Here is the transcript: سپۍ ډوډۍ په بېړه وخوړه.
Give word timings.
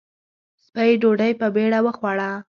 سپۍ 0.65 0.91
ډوډۍ 1.01 1.31
په 1.39 1.47
بېړه 1.55 1.79
وخوړه. 1.85 2.31